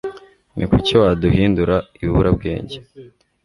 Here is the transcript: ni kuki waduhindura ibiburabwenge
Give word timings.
ni 0.55 0.65
kuki 0.69 0.93
waduhindura 1.01 1.75
ibiburabwenge 1.99 2.77